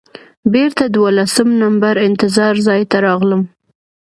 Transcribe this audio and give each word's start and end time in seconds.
بېرته 0.53 0.83
دولسم 0.97 1.47
نمبر 1.63 1.93
انتظار 2.07 2.53
ځای 2.67 2.81
ته 2.91 2.97
راغلم. 3.05 3.41